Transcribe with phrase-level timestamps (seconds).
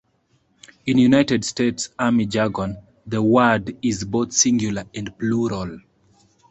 [0.87, 5.79] In United States Army jargon, the word is both singular and plural.